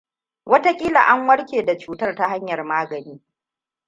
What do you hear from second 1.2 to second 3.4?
warke da cutar ta hanyar magani.